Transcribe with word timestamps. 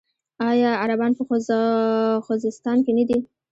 آیا 0.49 0.71
عربان 0.83 1.11
په 1.17 1.23
خوزستان 2.25 2.77
کې 2.85 2.91
نه 2.97 3.03
دي؟ 3.09 3.19